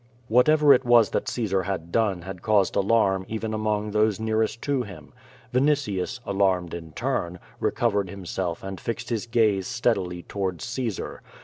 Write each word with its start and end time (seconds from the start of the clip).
Whatever 0.29 0.73
it 0.73 0.83
was 0.83 1.11
that 1.11 1.29
Caesar 1.29 1.61
had 1.61 1.91
done 1.91 2.23
had 2.23 2.41
caused 2.41 2.75
alarm 2.75 3.23
even 3.29 3.53
among 3.53 3.91
those 3.91 4.19
nearest 4.19 4.59
to 4.63 4.81
him. 4.81 5.13
Vinitius, 5.53 6.19
alarmed 6.25 6.73
in 6.73 6.91
turn, 6.93 7.37
recovered 7.59 8.09
himself 8.09 8.63
and 8.63 8.81
fixed 8.81 9.09
his 9.11 9.27
gaze 9.27 9.67
steadily 9.67 10.23
towards 10.23 10.65
Caesar. 10.65 11.21